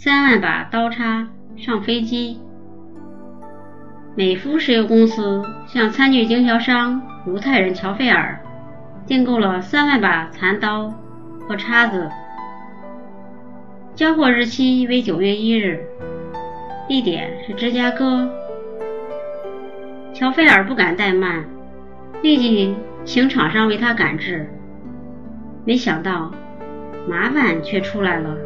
[0.00, 1.26] 三万把刀叉
[1.56, 2.38] 上飞机。
[4.14, 8.38] 美孚石油公司向餐具经销商犹太人乔菲尔
[9.08, 10.94] 订购了三万把残刀
[11.48, 12.08] 和叉子，
[13.96, 15.84] 交货日期为九月一日，
[16.86, 18.30] 地点是芝加哥。
[20.14, 21.44] 乔菲尔不敢怠慢，
[22.22, 24.48] 立即请厂商为他赶制。
[25.64, 26.30] 没想到
[27.08, 28.36] 麻烦却出来了，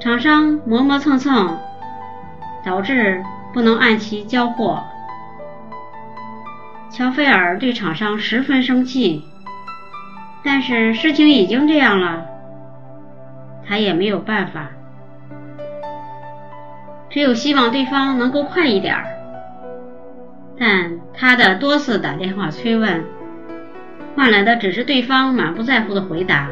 [0.00, 1.58] 厂商磨磨蹭蹭，
[2.64, 4.82] 导致不能按期交货。
[6.90, 9.22] 乔菲尔对厂商十分生气，
[10.42, 12.24] 但是事情已经这样了，
[13.68, 14.68] 他也没有办法，
[17.10, 19.04] 只有希望对方能够快一点儿。
[20.58, 23.04] 但他的多次打电话催问，
[24.16, 26.48] 换来的只是对方满不在乎的回答：“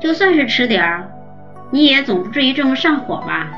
[0.00, 1.10] 就算是迟点儿，
[1.70, 3.48] 你也总不至于这么上火吧？”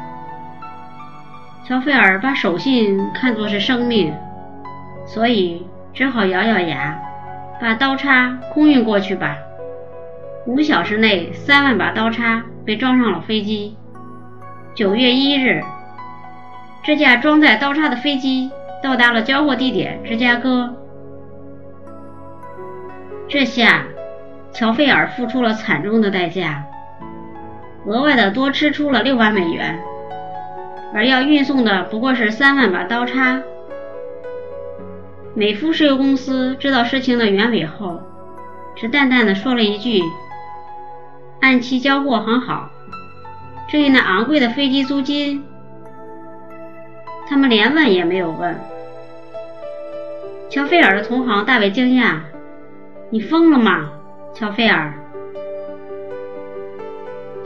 [1.67, 4.15] 乔菲尔把手信看作是生命，
[5.07, 6.99] 所以只好咬咬牙，
[7.61, 9.37] 把刀叉空运过去吧。
[10.47, 13.77] 五小时内，三万把刀叉被装上了飞机。
[14.75, 15.63] 九月一日，
[16.83, 18.51] 这架装载刀叉的飞机。
[18.81, 20.73] 到达了交货地点芝加哥，
[23.29, 23.83] 这下
[24.53, 26.65] 乔菲尔付出了惨重的代价，
[27.89, 29.81] 额外的多支出了六万美元，
[30.93, 33.41] 而要运送的不过是三万把刀叉。
[35.35, 38.03] 美孚石油公司知道事情的原委后，
[38.77, 40.03] 只淡淡的说了一句
[41.41, 42.69] ：“按期交货很好，
[43.69, 45.43] 至于那昂贵的飞机租金。”
[47.27, 48.55] 他们连问也没有问。
[50.51, 52.17] 乔菲尔的同行大为惊讶
[53.09, 53.91] ：“你疯了吗，
[54.35, 54.93] 乔菲尔？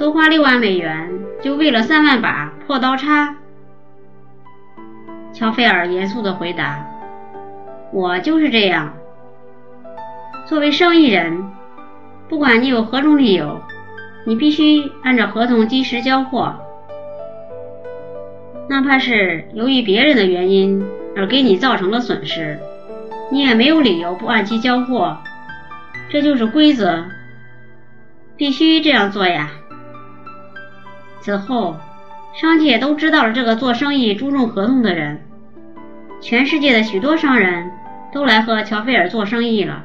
[0.03, 3.37] 多花六万美元，就为了三万把破刀叉？”
[5.33, 6.85] 乔菲尔严肃地回答
[7.95, 8.95] ：“我就是这样。
[10.45, 11.53] 作为生意人，
[12.29, 13.63] 不管你有何种理由，
[14.27, 16.53] 你必须按照合同及时交货。”
[18.69, 22.59] 哪怕是由于别人的原因而给你造成了损失，
[23.31, 25.17] 你也没有理由不按期交货。
[26.11, 27.05] 这就是规则，
[28.37, 29.49] 必须这样做呀。
[31.23, 31.77] 此后，
[32.35, 35.21] 商界都知道了这个做生意注重合同的人，
[36.21, 37.71] 全世界的许多商人
[38.13, 39.85] 都来和乔菲尔做生意了。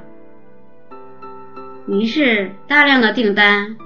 [1.87, 3.77] 于是，大量的订单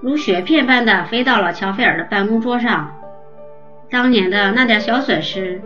[0.00, 2.96] 如雪片般的飞到了乔菲尔的办公桌上。
[3.90, 5.60] 当年的那点小损失，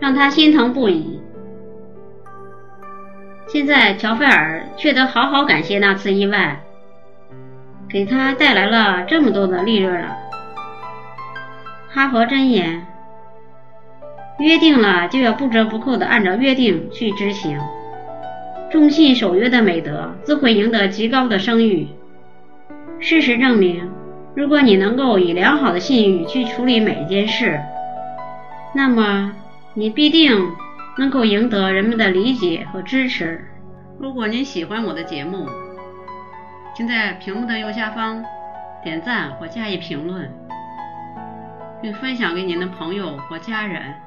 [0.00, 1.20] 让他心疼不已。
[3.46, 6.62] 现在乔菲尔却得好好感谢那次意外，
[7.86, 10.16] 给他带来了这么多的利润了。
[11.96, 12.86] 哈佛箴言：
[14.38, 17.58] 约定了就要不折不扣的按照约定去执行。
[18.70, 21.88] 忠信守约的美德自会赢得极高的声誉。
[23.00, 23.90] 事实证明。
[24.34, 27.58] 如果你能够以良好的信誉去处理每一件事，
[28.74, 29.32] 那么
[29.72, 30.38] 你必定
[30.98, 33.42] 能够赢得人们的理解和支持。
[33.98, 35.48] 如果您喜欢我的节目，
[36.74, 38.22] 请在屏幕的右下方
[38.84, 40.30] 点赞或加以评论，
[41.92, 44.05] 分享给您的朋友或家人。